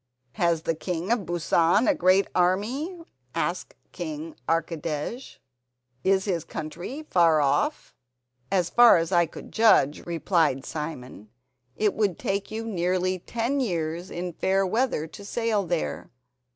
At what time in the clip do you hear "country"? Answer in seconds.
6.43-7.03